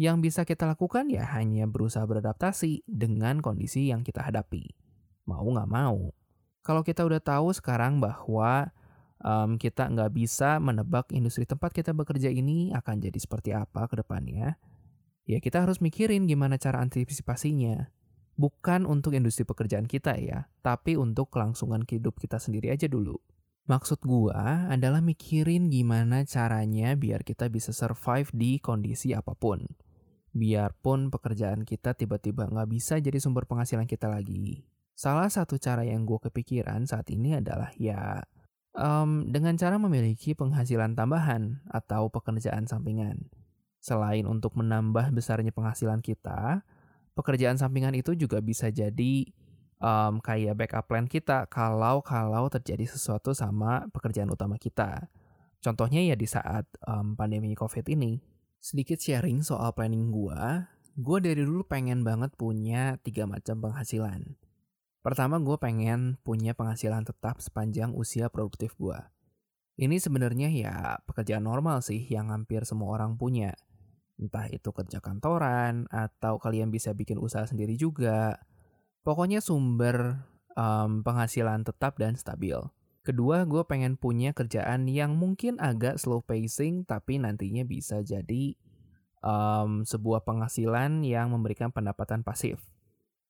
Yang 0.00 0.16
bisa 0.32 0.40
kita 0.48 0.64
lakukan 0.64 1.12
ya 1.12 1.28
hanya 1.36 1.68
berusaha 1.68 2.00
beradaptasi 2.08 2.88
dengan 2.88 3.44
kondisi 3.44 3.92
yang 3.92 4.00
kita 4.00 4.24
hadapi. 4.24 4.64
Mau 5.28 5.44
nggak 5.44 5.68
mau. 5.68 6.16
Kalau 6.64 6.80
kita 6.80 7.04
udah 7.04 7.20
tahu 7.20 7.52
sekarang 7.52 8.00
bahwa 8.00 8.72
um, 9.20 9.60
kita 9.60 9.92
nggak 9.92 10.08
bisa 10.16 10.56
menebak 10.56 11.12
industri 11.12 11.44
tempat 11.44 11.76
kita 11.76 11.92
bekerja 11.92 12.32
ini 12.32 12.72
akan 12.72 12.96
jadi 12.96 13.18
seperti 13.20 13.52
apa 13.52 13.92
ke 13.92 14.00
depannya, 14.00 14.56
ya 15.28 15.36
kita 15.36 15.68
harus 15.68 15.84
mikirin 15.84 16.24
gimana 16.24 16.56
cara 16.56 16.80
antisipasinya. 16.80 17.92
Bukan 18.40 18.88
untuk 18.88 19.12
industri 19.12 19.44
pekerjaan 19.44 19.84
kita 19.84 20.16
ya, 20.16 20.48
tapi 20.64 20.96
untuk 20.96 21.28
kelangsungan 21.28 21.84
hidup 21.84 22.16
kita 22.16 22.40
sendiri 22.40 22.72
aja 22.72 22.88
dulu. 22.88 23.20
Maksud 23.68 24.00
gua 24.00 24.64
adalah 24.72 25.04
mikirin 25.04 25.68
gimana 25.68 26.24
caranya 26.24 26.96
biar 26.96 27.20
kita 27.20 27.52
bisa 27.52 27.76
survive 27.76 28.32
di 28.32 28.56
kondisi 28.64 29.12
apa 29.12 29.36
pun 29.36 29.89
biarpun 30.30 31.10
pekerjaan 31.10 31.66
kita 31.66 31.94
tiba-tiba 31.94 32.46
nggak 32.46 32.68
bisa 32.70 32.98
jadi 33.02 33.18
sumber 33.18 33.46
penghasilan 33.46 33.86
kita 33.86 34.06
lagi. 34.06 34.62
Salah 34.94 35.32
satu 35.32 35.56
cara 35.56 35.82
yang 35.82 36.04
gue 36.04 36.20
kepikiran 36.20 36.84
saat 36.84 37.08
ini 37.08 37.40
adalah 37.40 37.72
ya 37.80 38.20
um, 38.76 39.26
dengan 39.26 39.56
cara 39.56 39.80
memiliki 39.80 40.36
penghasilan 40.36 40.94
tambahan 40.94 41.64
atau 41.72 42.12
pekerjaan 42.12 42.68
sampingan. 42.68 43.30
Selain 43.80 44.28
untuk 44.28 44.60
menambah 44.60 45.08
besarnya 45.16 45.56
penghasilan 45.56 46.04
kita, 46.04 46.60
pekerjaan 47.16 47.56
sampingan 47.56 47.96
itu 47.96 48.12
juga 48.12 48.44
bisa 48.44 48.68
jadi 48.68 49.24
um, 49.80 50.20
kayak 50.20 50.54
backup 50.54 50.84
plan 50.86 51.08
kita 51.08 51.48
kalau 51.48 52.04
kalau 52.04 52.46
terjadi 52.52 52.84
sesuatu 52.86 53.32
sama 53.32 53.88
pekerjaan 53.90 54.28
utama 54.28 54.60
kita. 54.60 55.08
Contohnya 55.60 56.00
ya 56.04 56.16
di 56.16 56.28
saat 56.28 56.68
um, 56.88 57.16
pandemi 57.16 57.52
COVID 57.56 57.88
ini. 57.92 58.20
Sedikit 58.60 59.00
sharing 59.00 59.40
soal 59.40 59.72
planning 59.72 60.12
gue, 60.12 60.36
gue 61.00 61.18
dari 61.24 61.40
dulu 61.40 61.64
pengen 61.64 62.04
banget 62.04 62.36
punya 62.36 63.00
tiga 63.00 63.24
macam 63.24 63.56
penghasilan. 63.56 64.36
Pertama, 65.00 65.40
gue 65.40 65.56
pengen 65.56 66.20
punya 66.20 66.52
penghasilan 66.52 67.08
tetap 67.08 67.40
sepanjang 67.40 67.96
usia 67.96 68.28
produktif 68.28 68.76
gue. 68.76 69.00
Ini 69.80 69.96
sebenarnya 69.96 70.52
ya 70.52 71.00
pekerjaan 71.08 71.48
normal 71.48 71.80
sih 71.80 72.04
yang 72.12 72.28
hampir 72.28 72.68
semua 72.68 73.00
orang 73.00 73.16
punya. 73.16 73.56
Entah 74.20 74.44
itu 74.52 74.68
kerja 74.76 75.00
kantoran, 75.00 75.88
atau 75.88 76.36
kalian 76.36 76.68
bisa 76.68 76.92
bikin 76.92 77.16
usaha 77.16 77.48
sendiri 77.48 77.80
juga. 77.80 78.44
Pokoknya 79.00 79.40
sumber 79.40 80.20
um, 80.52 81.00
penghasilan 81.00 81.64
tetap 81.64 81.96
dan 81.96 82.12
stabil. 82.20 82.60
Kedua, 83.00 83.48
gue 83.48 83.64
pengen 83.64 83.96
punya 83.96 84.36
kerjaan 84.36 84.84
yang 84.84 85.16
mungkin 85.16 85.56
agak 85.56 85.96
slow 85.96 86.20
pacing, 86.20 86.84
tapi 86.84 87.16
nantinya 87.16 87.64
bisa 87.64 88.04
jadi 88.04 88.52
um, 89.24 89.88
sebuah 89.88 90.20
penghasilan 90.28 91.00
yang 91.08 91.32
memberikan 91.32 91.72
pendapatan 91.72 92.20
pasif. 92.20 92.60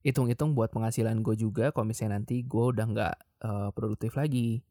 Hitung-hitung 0.03 0.59
buat 0.59 0.75
penghasilan 0.75 1.23
gue 1.23 1.39
juga, 1.39 1.71
kalau 1.71 1.87
misalnya 1.87 2.19
nanti 2.19 2.43
gue 2.43 2.65
udah 2.73 2.87
nggak 2.89 3.17
uh, 3.47 3.71
produktif 3.71 4.19
lagi. 4.19 4.67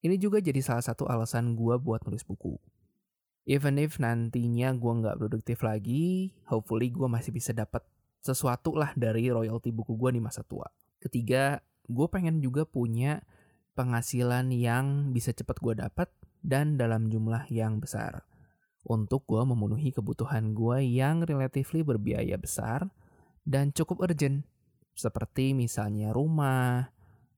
Ini 0.00 0.16
juga 0.16 0.40
jadi 0.40 0.64
salah 0.64 0.80
satu 0.80 1.04
alasan 1.04 1.52
gue 1.52 1.76
buat 1.76 2.00
nulis 2.08 2.24
buku. 2.24 2.56
Even 3.44 3.76
if 3.76 4.00
nantinya 4.00 4.72
gue 4.72 4.92
nggak 5.04 5.16
produktif 5.20 5.60
lagi, 5.60 6.32
hopefully 6.48 6.88
gue 6.88 7.08
masih 7.10 7.34
bisa 7.34 7.52
dapat 7.52 7.84
sesuatu 8.24 8.72
lah 8.72 8.96
dari 8.96 9.28
royalti 9.28 9.68
buku 9.68 10.00
gue 10.00 10.16
di 10.16 10.20
masa 10.22 10.40
tua. 10.44 10.64
Ketiga, 10.96 11.60
gue 11.84 12.06
pengen 12.08 12.40
juga 12.40 12.64
punya 12.64 13.20
penghasilan 13.74 14.50
yang 14.54 15.14
bisa 15.14 15.30
cepat 15.30 15.56
gue 15.62 15.74
dapat 15.78 16.08
dan 16.40 16.80
dalam 16.80 17.08
jumlah 17.12 17.48
yang 17.52 17.78
besar. 17.78 18.24
Untuk 18.80 19.28
gue 19.28 19.44
memenuhi 19.44 19.92
kebutuhan 19.92 20.56
gue 20.56 20.80
yang 20.84 21.20
relatively 21.24 21.84
berbiaya 21.84 22.40
besar 22.40 22.88
dan 23.44 23.76
cukup 23.76 24.08
urgent. 24.08 24.48
Seperti 24.96 25.52
misalnya 25.52 26.12
rumah, 26.16 26.92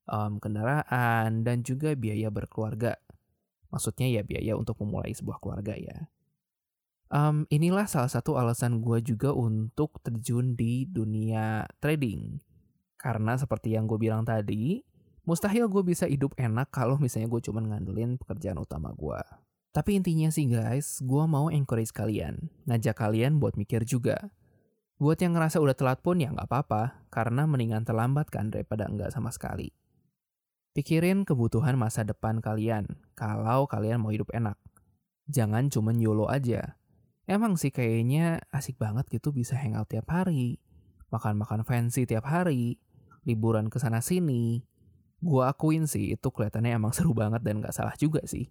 um, 0.06 0.38
kendaraan, 0.38 1.42
dan 1.42 1.66
juga 1.66 1.94
biaya 1.98 2.30
berkeluarga. 2.30 2.98
Maksudnya 3.70 4.06
ya 4.10 4.22
biaya 4.22 4.54
untuk 4.54 4.78
memulai 4.82 5.14
sebuah 5.14 5.38
keluarga 5.42 5.74
ya. 5.74 6.10
Um, 7.12 7.44
inilah 7.52 7.84
salah 7.84 8.08
satu 8.08 8.40
alasan 8.40 8.80
gue 8.80 9.04
juga 9.04 9.36
untuk 9.36 10.00
terjun 10.00 10.56
di 10.56 10.88
dunia 10.88 11.68
trading. 11.76 12.40
Karena 12.96 13.36
seperti 13.36 13.76
yang 13.76 13.84
gue 13.84 14.00
bilang 14.00 14.24
tadi, 14.24 14.80
Mustahil 15.22 15.70
gue 15.70 15.82
bisa 15.86 16.10
hidup 16.10 16.34
enak 16.34 16.74
kalau 16.74 16.98
misalnya 16.98 17.30
gue 17.30 17.38
cuma 17.46 17.62
ngandelin 17.62 18.18
pekerjaan 18.18 18.58
utama 18.58 18.90
gue. 18.90 19.22
Tapi 19.70 19.94
intinya 19.94 20.28
sih 20.34 20.50
guys, 20.50 20.98
gue 20.98 21.24
mau 21.30 21.46
encourage 21.46 21.94
kalian, 21.94 22.50
ngajak 22.66 22.98
kalian 22.98 23.38
buat 23.38 23.54
mikir 23.54 23.86
juga. 23.86 24.34
Buat 24.98 25.22
yang 25.22 25.38
ngerasa 25.38 25.62
udah 25.62 25.78
telat 25.78 26.02
pun 26.02 26.18
ya 26.18 26.34
nggak 26.34 26.50
apa-apa, 26.50 27.06
karena 27.08 27.46
mendingan 27.46 27.86
terlambat 27.86 28.34
kan 28.34 28.50
daripada 28.50 28.90
enggak 28.90 29.14
sama 29.14 29.30
sekali. 29.30 29.70
Pikirin 30.74 31.22
kebutuhan 31.22 31.78
masa 31.78 32.02
depan 32.02 32.42
kalian, 32.42 32.98
kalau 33.14 33.70
kalian 33.70 34.02
mau 34.02 34.10
hidup 34.10 34.28
enak. 34.34 34.58
Jangan 35.30 35.70
cuma 35.70 35.94
YOLO 35.94 36.26
aja. 36.26 36.76
Emang 37.30 37.54
sih 37.54 37.70
kayaknya 37.70 38.42
asik 38.50 38.74
banget 38.74 39.06
gitu 39.06 39.30
bisa 39.30 39.54
hangout 39.54 39.86
tiap 39.86 40.10
hari, 40.10 40.58
makan-makan 41.14 41.62
fancy 41.62 42.10
tiap 42.10 42.26
hari, 42.26 42.82
liburan 43.22 43.70
ke 43.70 43.78
sana 43.78 44.02
sini, 44.02 44.66
gue 45.22 45.42
akuin 45.46 45.86
sih 45.86 46.18
itu 46.18 46.28
kelihatannya 46.28 46.74
emang 46.74 46.92
seru 46.96 47.14
banget 47.14 47.40
dan 47.46 47.62
gak 47.62 47.72
salah 47.72 47.94
juga 47.96 48.20
sih. 48.26 48.50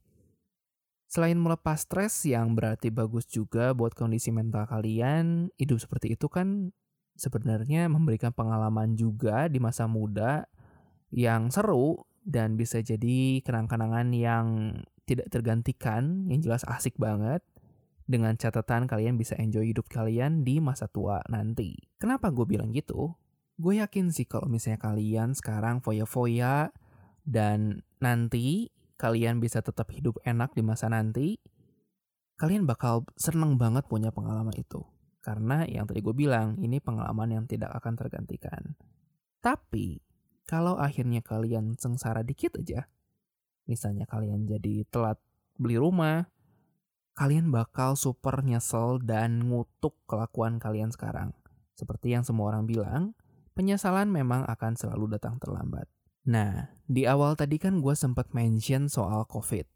Selain 1.12 1.36
melepas 1.36 1.84
stres 1.84 2.24
yang 2.24 2.56
berarti 2.56 2.88
bagus 2.88 3.28
juga 3.28 3.76
buat 3.76 3.92
kondisi 3.92 4.32
mental 4.32 4.64
kalian, 4.64 5.52
hidup 5.60 5.84
seperti 5.84 6.16
itu 6.16 6.32
kan 6.32 6.72
sebenarnya 7.20 7.92
memberikan 7.92 8.32
pengalaman 8.32 8.96
juga 8.96 9.52
di 9.52 9.60
masa 9.60 9.92
muda 9.92 10.48
yang 11.12 11.52
seru 11.52 12.08
dan 12.24 12.56
bisa 12.56 12.80
jadi 12.80 13.44
kenang-kenangan 13.44 14.08
yang 14.16 14.46
tidak 15.04 15.28
tergantikan, 15.28 16.32
yang 16.32 16.40
jelas 16.40 16.64
asik 16.64 16.96
banget. 16.96 17.44
Dengan 18.08 18.36
catatan 18.36 18.88
kalian 18.88 19.16
bisa 19.16 19.36
enjoy 19.40 19.72
hidup 19.72 19.88
kalian 19.88 20.44
di 20.48 20.64
masa 20.64 20.88
tua 20.88 21.24
nanti. 21.32 21.76
Kenapa 22.00 22.32
gue 22.32 22.44
bilang 22.44 22.72
gitu? 22.72 23.16
Gue 23.62 23.78
yakin 23.78 24.10
sih 24.10 24.26
kalau 24.26 24.50
misalnya 24.50 24.82
kalian 24.82 25.38
sekarang 25.38 25.86
foya-foya 25.86 26.74
dan 27.22 27.86
nanti 28.02 28.74
kalian 28.98 29.42
bisa 29.42 29.62
tetap 29.62 29.90
hidup 29.94 30.18
enak 30.26 30.54
di 30.54 30.62
masa 30.66 30.86
nanti, 30.90 31.42
kalian 32.38 32.70
bakal 32.70 33.06
seneng 33.18 33.58
banget 33.58 33.86
punya 33.90 34.10
pengalaman 34.10 34.54
itu. 34.54 34.82
Karena 35.22 35.66
yang 35.66 35.86
tadi 35.86 36.02
gue 36.02 36.14
bilang, 36.14 36.58
ini 36.58 36.78
pengalaman 36.78 37.30
yang 37.30 37.46
tidak 37.46 37.74
akan 37.78 37.98
tergantikan. 37.98 38.78
Tapi, 39.42 40.02
kalau 40.46 40.78
akhirnya 40.78 41.22
kalian 41.22 41.78
sengsara 41.78 42.22
dikit 42.22 42.58
aja, 42.58 42.90
misalnya 43.66 44.10
kalian 44.10 44.46
jadi 44.46 44.86
telat 44.90 45.18
beli 45.58 45.78
rumah, 45.78 46.30
kalian 47.18 47.54
bakal 47.54 47.94
super 47.98 48.42
nyesel 48.42 49.02
dan 49.02 49.46
ngutuk 49.46 49.98
kelakuan 50.10 50.58
kalian 50.58 50.90
sekarang. 50.90 51.34
Seperti 51.74 52.14
yang 52.14 52.26
semua 52.26 52.54
orang 52.54 52.66
bilang, 52.66 53.18
penyesalan 53.62 54.10
memang 54.10 54.42
akan 54.50 54.74
selalu 54.74 55.22
datang 55.22 55.38
terlambat. 55.38 55.86
Nah, 56.26 56.74
di 56.90 57.06
awal 57.06 57.38
tadi 57.38 57.62
kan 57.62 57.78
gue 57.78 57.94
sempat 57.94 58.34
mention 58.34 58.90
soal 58.90 59.30
COVID. 59.30 59.70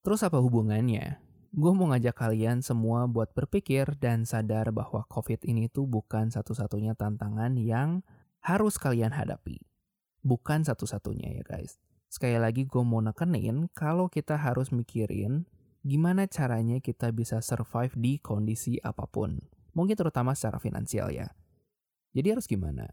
Terus 0.00 0.24
apa 0.24 0.40
hubungannya? 0.40 1.20
Gue 1.52 1.76
mau 1.76 1.92
ngajak 1.92 2.16
kalian 2.16 2.64
semua 2.64 3.04
buat 3.04 3.36
berpikir 3.36 4.00
dan 4.00 4.24
sadar 4.24 4.72
bahwa 4.72 5.04
COVID 5.12 5.44
ini 5.44 5.68
tuh 5.68 5.84
bukan 5.84 6.32
satu-satunya 6.32 6.96
tantangan 6.96 7.60
yang 7.60 8.00
harus 8.40 8.80
kalian 8.80 9.12
hadapi. 9.12 9.60
Bukan 10.24 10.64
satu-satunya 10.64 11.36
ya 11.36 11.44
guys. 11.44 11.76
Sekali 12.08 12.40
lagi 12.40 12.64
gue 12.64 12.80
mau 12.80 13.04
nekenin 13.04 13.68
kalau 13.76 14.08
kita 14.08 14.40
harus 14.40 14.72
mikirin 14.72 15.44
gimana 15.84 16.24
caranya 16.24 16.80
kita 16.80 17.12
bisa 17.12 17.44
survive 17.44 17.92
di 18.00 18.16
kondisi 18.16 18.80
apa 18.80 19.04
pun. 19.04 19.36
Mungkin 19.76 19.96
terutama 20.00 20.32
secara 20.32 20.56
finansial 20.56 21.12
ya. 21.12 21.28
Jadi 22.16 22.26
harus 22.32 22.48
gimana? 22.48 22.88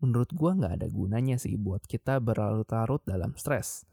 Menurut 0.00 0.28
gue 0.32 0.50
nggak 0.52 0.82
ada 0.82 0.88
gunanya 0.92 1.40
sih 1.40 1.56
buat 1.56 1.84
kita 1.88 2.20
berlarut-larut 2.20 3.00
dalam 3.08 3.32
stres. 3.36 3.88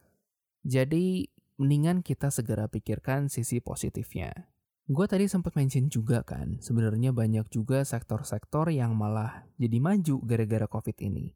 Jadi, 0.63 1.27
mendingan 1.60 2.03
kita 2.03 2.31
segera 2.31 2.67
pikirkan 2.67 3.31
sisi 3.31 3.63
positifnya. 3.63 4.51
Gue 4.83 5.07
tadi 5.07 5.31
sempat 5.31 5.55
mention 5.55 5.88
juga 5.88 6.27
kan, 6.27 6.60
sebenarnya 6.60 7.15
banyak 7.15 7.48
juga 7.48 7.88
sektor-sektor 7.88 8.67
yang 8.67 9.00
malah 9.00 9.48
jadi 9.55 9.79
maju 9.79 10.19
gara-gara 10.27 10.67
COVID 10.67 10.98
ini. 11.07 11.31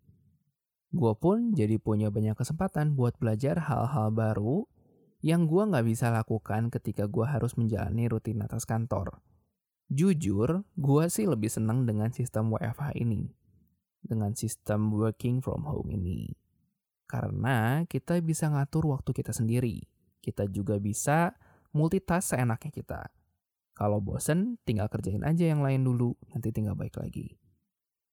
Gue 0.92 1.16
pun 1.16 1.56
jadi 1.56 1.80
punya 1.80 2.12
banyak 2.12 2.36
kesempatan 2.36 3.00
buat 3.00 3.16
belajar 3.20 3.72
hal-hal 3.72 4.12
baru 4.12 4.68
yang 5.24 5.48
gue 5.48 5.64
nggak 5.64 5.88
bisa 5.88 6.12
lakukan 6.12 6.68
ketika 6.72 7.08
gue 7.08 7.24
harus 7.24 7.56
menjalani 7.56 8.12
rutinitas 8.12 8.68
kantor. 8.68 9.24
Jujur, 9.88 10.68
gue 10.76 11.04
sih 11.08 11.24
lebih 11.24 11.48
senang 11.48 11.88
dengan 11.88 12.12
sistem 12.12 12.52
WFH 12.52 13.00
ini 13.00 13.32
dengan 14.04 14.34
sistem 14.34 14.94
working 14.94 15.42
from 15.42 15.66
home 15.66 15.94
ini. 15.94 16.34
Karena 17.08 17.88
kita 17.88 18.20
bisa 18.20 18.52
ngatur 18.52 18.92
waktu 18.92 19.16
kita 19.16 19.32
sendiri. 19.32 19.84
Kita 20.20 20.44
juga 20.52 20.76
bisa 20.76 21.36
multitask 21.72 22.36
seenaknya 22.36 22.72
kita. 22.74 23.02
Kalau 23.78 24.02
bosen, 24.02 24.58
tinggal 24.66 24.90
kerjain 24.90 25.22
aja 25.22 25.48
yang 25.48 25.62
lain 25.62 25.86
dulu, 25.86 26.18
nanti 26.34 26.50
tinggal 26.50 26.74
baik 26.74 26.98
lagi. 26.98 27.38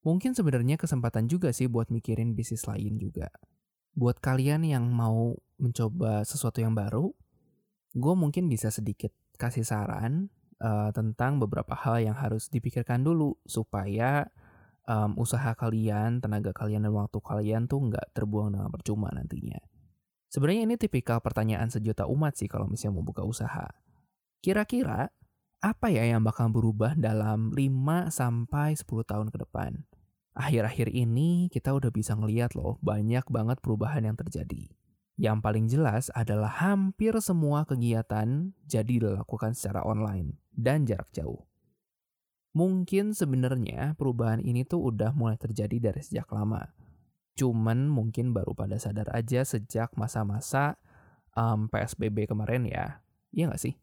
Mungkin 0.05 0.37
sebenarnya 0.37 0.77
kesempatan 0.77 1.27
juga 1.33 1.49
sih 1.57 1.65
buat 1.65 1.89
mikirin 1.89 2.37
bisnis 2.37 2.69
lain 2.69 3.01
juga. 3.01 3.33
Buat 3.97 4.21
kalian 4.21 4.69
yang 4.69 4.85
mau 4.93 5.33
mencoba 5.57 6.21
sesuatu 6.29 6.61
yang 6.61 6.77
baru, 6.77 7.09
gue 7.97 8.15
mungkin 8.15 8.53
bisa 8.53 8.69
sedikit 8.69 9.11
kasih 9.41 9.65
saran 9.65 10.29
uh, 10.61 10.93
tentang 10.93 11.41
beberapa 11.41 11.73
hal 11.73 12.05
yang 12.05 12.15
harus 12.15 12.53
dipikirkan 12.53 13.01
dulu 13.01 13.41
supaya 13.49 14.29
um, 14.89 15.17
usaha 15.21 15.53
kalian, 15.57 16.21
tenaga 16.21 16.53
kalian, 16.53 16.85
dan 16.89 16.93
waktu 16.93 17.19
kalian 17.21 17.69
tuh 17.69 17.93
nggak 17.93 18.13
terbuang 18.17 18.57
dengan 18.57 18.71
percuma 18.73 19.09
nantinya. 19.13 19.61
Sebenarnya 20.29 20.67
ini 20.67 20.75
tipikal 20.75 21.23
pertanyaan 21.23 21.71
sejuta 21.71 22.11
umat 22.11 22.35
sih 22.35 22.51
kalau 22.51 22.67
misalnya 22.67 22.99
mau 22.99 23.07
buka 23.07 23.23
usaha. 23.23 23.71
Kira-kira 24.43 25.09
apa 25.63 25.87
ya 25.89 26.05
yang 26.05 26.21
bakal 26.21 26.51
berubah 26.51 26.99
dalam 26.99 27.55
5 27.55 28.11
sampai 28.11 28.75
10 28.77 28.85
tahun 29.07 29.29
ke 29.31 29.39
depan? 29.47 29.87
Akhir-akhir 30.35 30.91
ini 30.91 31.47
kita 31.49 31.71
udah 31.71 31.95
bisa 31.95 32.19
ngeliat 32.19 32.59
loh 32.59 32.83
banyak 32.83 33.23
banget 33.31 33.63
perubahan 33.63 34.03
yang 34.03 34.19
terjadi. 34.19 34.75
Yang 35.15 35.39
paling 35.47 35.67
jelas 35.71 36.11
adalah 36.11 36.51
hampir 36.51 37.15
semua 37.23 37.63
kegiatan 37.63 38.51
jadi 38.67 38.95
dilakukan 38.99 39.55
secara 39.55 39.87
online 39.87 40.35
dan 40.51 40.83
jarak 40.83 41.07
jauh. 41.15 41.47
Mungkin 42.55 43.19
sebenarnya 43.19 43.99
perubahan 43.99 44.39
ini 44.39 44.63
tuh 44.63 44.95
udah 44.95 45.11
mulai 45.11 45.35
terjadi 45.35 45.91
dari 45.91 46.01
sejak 46.01 46.31
lama. 46.31 46.71
Cuman 47.35 47.91
mungkin 47.91 48.31
baru 48.31 48.55
pada 48.55 48.79
sadar 48.79 49.11
aja 49.11 49.43
sejak 49.43 49.91
masa-masa 49.99 50.79
um, 51.35 51.67
PSBB 51.67 52.31
kemarin 52.31 52.63
ya. 52.71 53.03
Iya 53.35 53.51
nggak 53.51 53.63
sih? 53.63 53.75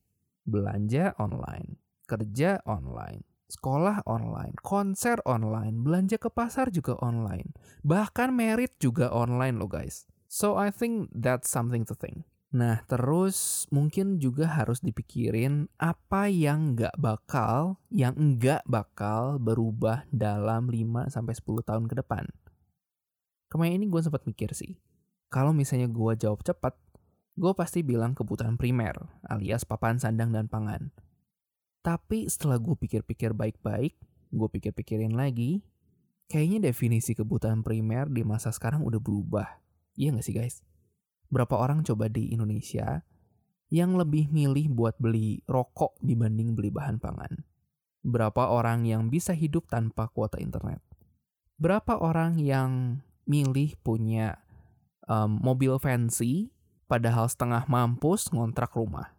Belanja 0.48 1.12
online, 1.20 1.76
kerja 2.08 2.64
online, 2.64 3.28
sekolah 3.52 4.08
online, 4.08 4.56
konser 4.64 5.20
online, 5.28 5.84
belanja 5.84 6.16
ke 6.16 6.32
pasar 6.32 6.72
juga 6.72 6.96
online. 7.04 7.52
Bahkan 7.84 8.32
merit 8.32 8.80
juga 8.80 9.12
online 9.12 9.60
loh 9.60 9.68
guys. 9.68 10.08
So 10.32 10.56
I 10.56 10.72
think 10.72 11.12
that's 11.12 11.52
something 11.52 11.84
to 11.92 11.96
think. 11.96 12.24
Nah, 12.52 12.84
terus 12.84 13.64
mungkin 13.72 14.20
juga 14.20 14.44
harus 14.44 14.84
dipikirin 14.84 15.72
apa 15.80 16.28
yang 16.28 16.76
nggak 16.76 17.00
bakal, 17.00 17.80
yang 17.88 18.12
nggak 18.12 18.68
bakal 18.68 19.40
berubah 19.40 20.04
dalam 20.12 20.68
5-10 20.68 21.16
tahun 21.64 21.88
ke 21.88 21.96
depan. 22.04 22.28
Kemarin 23.48 23.80
ini 23.80 23.88
gue 23.88 24.04
sempat 24.04 24.28
mikir 24.28 24.52
sih, 24.52 24.76
kalau 25.32 25.56
misalnya 25.56 25.88
gue 25.88 26.12
jawab 26.20 26.44
cepat, 26.44 26.76
gue 27.40 27.52
pasti 27.56 27.88
bilang 27.88 28.12
kebutuhan 28.12 28.60
primer, 28.60 29.00
alias 29.24 29.64
papan 29.64 29.96
sandang 29.96 30.36
dan 30.36 30.52
pangan. 30.52 30.92
Tapi 31.80 32.28
setelah 32.28 32.60
gue 32.60 32.76
pikir-pikir 32.76 33.32
baik-baik, 33.32 33.96
gue 34.28 34.48
pikir-pikirin 34.52 35.16
lagi, 35.16 35.64
kayaknya 36.28 36.68
definisi 36.72 37.16
kebutuhan 37.16 37.64
primer 37.64 38.12
di 38.12 38.28
masa 38.28 38.52
sekarang 38.52 38.84
udah 38.84 39.00
berubah. 39.00 39.48
Iya 39.96 40.20
gak 40.20 40.26
sih 40.28 40.36
guys? 40.36 40.64
Berapa 41.32 41.56
orang 41.56 41.88
coba 41.88 42.12
di 42.12 42.36
Indonesia 42.36 43.02
yang 43.72 43.96
lebih 43.96 44.28
milih 44.30 44.68
buat 44.76 45.00
beli 45.00 45.40
rokok 45.48 45.96
dibanding 46.04 46.54
beli 46.54 46.70
bahan 46.70 47.00
pangan? 47.00 47.48
Berapa 48.04 48.52
orang 48.52 48.84
yang 48.84 49.08
bisa 49.08 49.32
hidup 49.32 49.72
tanpa 49.72 50.12
kuota 50.12 50.38
internet? 50.38 50.84
Berapa 51.56 51.96
orang 51.96 52.36
yang 52.42 53.00
milih 53.24 53.80
punya 53.80 54.44
um, 55.08 55.40
mobil 55.40 55.80
fancy 55.80 56.52
padahal 56.92 57.32
setengah 57.32 57.64
mampus 57.72 58.28
ngontrak 58.36 58.76
rumah? 58.76 59.16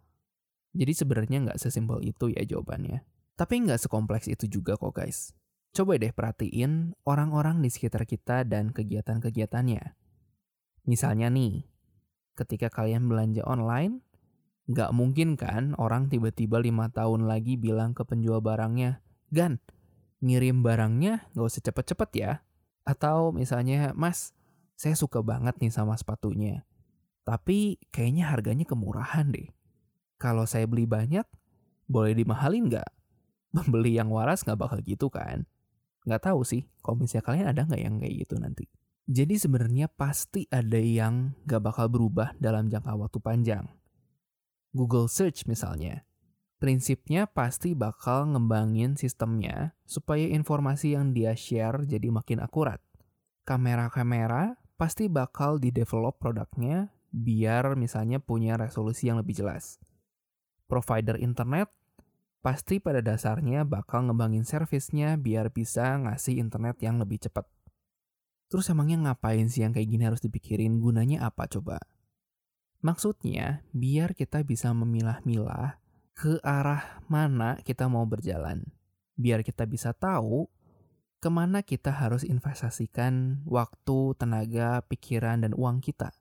Jadi 0.75 0.93
sebenarnya 0.93 1.37
nggak 1.49 1.61
sesimpel 1.61 2.03
itu 2.05 2.29
ya 2.29 2.45
jawabannya. 2.45 3.01
Tapi 3.33 3.65
nggak 3.65 3.81
sekompleks 3.89 4.29
itu 4.29 4.45
juga 4.45 4.77
kok 4.77 4.93
guys. 4.93 5.33
Coba 5.73 5.97
deh 5.97 6.13
perhatiin 6.13 6.93
orang-orang 7.09 7.57
di 7.65 7.73
sekitar 7.73 8.05
kita 8.05 8.45
dan 8.45 8.69
kegiatan-kegiatannya. 8.69 9.97
Misalnya 10.85 11.33
nih, 11.33 11.65
ketika 12.33 12.69
kalian 12.69 13.09
belanja 13.09 13.45
online, 13.45 14.01
nggak 14.69 14.91
mungkin 14.95 15.35
kan 15.35 15.75
orang 15.75 16.07
tiba-tiba 16.07 16.61
lima 16.61 16.87
tahun 16.89 17.27
lagi 17.27 17.59
bilang 17.59 17.91
ke 17.91 18.07
penjual 18.07 18.39
barangnya, 18.39 19.03
Gan, 19.33 19.57
ngirim 20.21 20.61
barangnya 20.61 21.27
nggak 21.33 21.47
usah 21.47 21.63
cepet-cepet 21.65 22.09
ya. 22.15 22.31
Atau 22.83 23.31
misalnya, 23.31 23.95
Mas, 23.95 24.35
saya 24.75 24.93
suka 24.93 25.23
banget 25.23 25.55
nih 25.59 25.71
sama 25.71 25.95
sepatunya. 25.95 26.67
Tapi 27.23 27.79
kayaknya 27.89 28.27
harganya 28.27 28.67
kemurahan 28.67 29.31
deh. 29.31 29.47
Kalau 30.19 30.43
saya 30.43 30.67
beli 30.67 30.83
banyak, 30.83 31.23
boleh 31.87 32.11
dimahalin 32.15 32.67
nggak? 32.71 32.91
Membeli 33.55 33.95
yang 33.95 34.11
waras 34.11 34.43
nggak 34.43 34.59
bakal 34.59 34.79
gitu 34.83 35.07
kan? 35.07 35.47
Nggak 36.03 36.31
tahu 36.31 36.43
sih, 36.43 36.67
kalau 36.83 36.99
kalian 36.99 37.47
ada 37.47 37.63
nggak 37.63 37.79
yang 37.79 37.95
kayak 37.99 38.27
gitu 38.27 38.35
nanti. 38.35 38.67
Jadi 39.03 39.35
sebenarnya 39.35 39.91
pasti 39.91 40.47
ada 40.47 40.79
yang 40.79 41.35
gak 41.43 41.59
bakal 41.59 41.91
berubah 41.91 42.31
dalam 42.39 42.71
jangka 42.71 42.95
waktu 42.95 43.19
panjang. 43.19 43.65
Google 44.71 45.11
Search 45.11 45.43
misalnya. 45.43 46.07
Prinsipnya 46.63 47.27
pasti 47.27 47.75
bakal 47.75 48.31
ngembangin 48.31 48.95
sistemnya 48.95 49.75
supaya 49.83 50.31
informasi 50.31 50.95
yang 50.95 51.11
dia 51.11 51.35
share 51.35 51.83
jadi 51.83 52.07
makin 52.07 52.39
akurat. 52.39 52.79
Kamera-kamera 53.43 54.55
pasti 54.79 55.11
bakal 55.11 55.59
di-develop 55.59 56.23
produknya 56.23 56.87
biar 57.11 57.75
misalnya 57.75 58.23
punya 58.23 58.55
resolusi 58.55 59.11
yang 59.11 59.19
lebih 59.19 59.35
jelas. 59.43 59.83
Provider 60.71 61.19
internet 61.19 61.67
pasti 62.39 62.79
pada 62.79 63.03
dasarnya 63.03 63.67
bakal 63.67 64.07
ngembangin 64.07 64.47
servisnya 64.47 65.19
biar 65.19 65.51
bisa 65.51 65.99
ngasih 65.99 66.39
internet 66.39 66.79
yang 66.79 66.95
lebih 67.03 67.19
cepat. 67.27 67.43
Terus 68.53 68.69
emangnya 68.69 69.09
ngapain 69.09 69.49
sih 69.49 69.65
yang 69.65 69.73
kayak 69.73 69.89
gini 69.89 70.05
harus 70.05 70.21
dipikirin? 70.21 70.77
Gunanya 70.77 71.25
apa 71.25 71.49
coba? 71.49 71.81
Maksudnya, 72.85 73.65
biar 73.73 74.13
kita 74.13 74.45
bisa 74.45 74.69
memilah-milah 74.77 75.81
ke 76.13 76.37
arah 76.45 77.01
mana 77.09 77.57
kita 77.65 77.89
mau 77.89 78.05
berjalan. 78.05 78.61
Biar 79.17 79.41
kita 79.41 79.65
bisa 79.65 79.97
tahu 79.97 80.45
ke 81.17 81.33
mana 81.33 81.65
kita 81.65 81.89
harus 81.97 82.21
investasikan 82.21 83.41
waktu, 83.49 84.13
tenaga, 84.21 84.85
pikiran, 84.85 85.41
dan 85.41 85.57
uang 85.57 85.81
kita. 85.81 86.13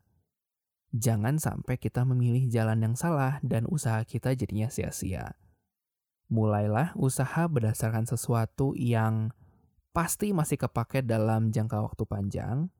Jangan 0.96 1.36
sampai 1.36 1.76
kita 1.76 2.08
memilih 2.08 2.48
jalan 2.48 2.80
yang 2.80 2.96
salah 2.96 3.44
dan 3.44 3.68
usaha 3.68 4.00
kita 4.08 4.32
jadinya 4.32 4.72
sia-sia. 4.72 5.36
Mulailah 6.32 6.96
usaha 6.96 7.44
berdasarkan 7.44 8.08
sesuatu 8.08 8.72
yang 8.72 9.36
pasti 9.92 10.32
masih 10.32 10.56
kepake 10.56 11.04
dalam 11.04 11.52
jangka 11.52 11.84
waktu 11.84 12.04
panjang 12.08 12.72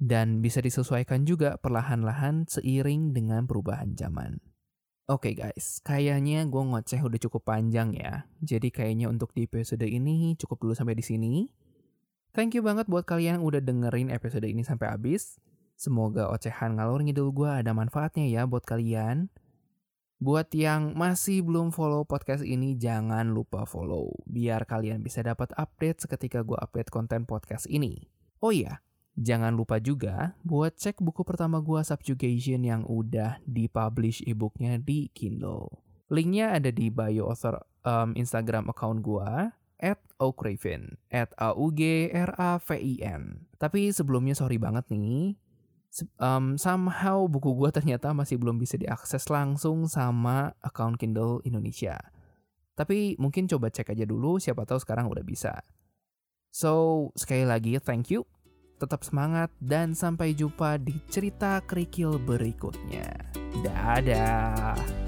dan 0.00 0.42
bisa 0.42 0.58
disesuaikan 0.58 1.22
juga 1.22 1.56
perlahan-lahan 1.62 2.50
seiring 2.50 3.14
dengan 3.14 3.46
perubahan 3.46 3.94
zaman. 3.94 4.42
Oke 5.10 5.34
okay 5.34 5.50
guys, 5.50 5.82
kayaknya 5.82 6.46
gue 6.46 6.62
ngoceh 6.62 7.02
udah 7.02 7.18
cukup 7.18 7.42
panjang 7.42 7.94
ya. 7.98 8.30
Jadi 8.42 8.70
kayaknya 8.70 9.10
untuk 9.10 9.34
di 9.34 9.46
episode 9.46 9.82
ini 9.82 10.38
cukup 10.38 10.62
dulu 10.62 10.72
sampai 10.74 10.94
di 10.94 11.02
sini. 11.02 11.50
Thank 12.30 12.54
you 12.54 12.62
banget 12.62 12.86
buat 12.86 13.10
kalian 13.10 13.42
yang 13.42 13.44
udah 13.44 13.58
dengerin 13.58 14.14
episode 14.14 14.46
ini 14.46 14.62
sampai 14.62 14.94
habis. 14.94 15.42
Semoga 15.74 16.30
ocehan 16.30 16.78
ngalur 16.78 17.02
ngidul 17.02 17.34
gue 17.34 17.50
ada 17.50 17.74
manfaatnya 17.74 18.30
ya 18.30 18.46
buat 18.46 18.62
kalian. 18.62 19.34
Buat 20.20 20.52
yang 20.52 20.92
masih 21.00 21.40
belum 21.40 21.72
follow 21.72 22.04
podcast 22.04 22.44
ini, 22.44 22.76
jangan 22.76 23.32
lupa 23.32 23.64
follow. 23.64 24.12
Biar 24.28 24.68
kalian 24.68 25.00
bisa 25.00 25.24
dapat 25.24 25.48
update 25.56 26.04
seketika 26.04 26.44
gue 26.44 26.60
update 26.60 26.92
konten 26.92 27.24
podcast 27.24 27.64
ini. 27.72 28.04
Oh 28.44 28.52
iya, 28.52 28.84
jangan 29.16 29.56
lupa 29.56 29.80
juga 29.80 30.36
buat 30.44 30.76
cek 30.76 31.00
buku 31.00 31.24
pertama 31.24 31.64
gue 31.64 31.80
Subjugation 31.80 32.60
yang 32.68 32.84
udah 32.84 33.40
dipublish 33.48 34.20
ebooknya 34.28 34.76
di 34.76 35.08
Kindle. 35.16 35.80
Linknya 36.12 36.52
ada 36.52 36.68
di 36.68 36.92
bio 36.92 37.32
author 37.32 37.56
um, 37.88 38.12
Instagram 38.12 38.68
account 38.68 39.00
gue, 39.00 39.56
at 39.80 40.04
Okraven, 40.20 41.00
at 41.08 41.32
A-U-G-R-A-V-I-N. 41.40 43.22
Tapi 43.56 43.88
sebelumnya 43.88 44.36
sorry 44.36 44.60
banget 44.60 44.84
nih, 44.92 45.40
um, 46.22 46.54
somehow 46.54 47.26
buku 47.26 47.52
gue 47.54 47.70
ternyata 47.74 48.14
masih 48.14 48.38
belum 48.38 48.56
bisa 48.58 48.78
diakses 48.78 49.26
langsung 49.26 49.90
sama 49.90 50.54
account 50.62 50.96
Kindle 50.96 51.42
Indonesia. 51.42 51.98
Tapi 52.78 53.18
mungkin 53.20 53.44
coba 53.50 53.68
cek 53.68 53.92
aja 53.92 54.08
dulu, 54.08 54.40
siapa 54.40 54.64
tahu 54.64 54.80
sekarang 54.80 55.10
udah 55.10 55.20
bisa. 55.26 55.60
So, 56.50 57.10
sekali 57.14 57.44
lagi 57.44 57.76
thank 57.78 58.10
you, 58.10 58.24
tetap 58.80 59.04
semangat, 59.04 59.52
dan 59.60 59.92
sampai 59.92 60.32
jumpa 60.32 60.80
di 60.80 60.96
cerita 61.12 61.60
kerikil 61.62 62.16
berikutnya. 62.16 63.06
Dadah! 63.60 64.99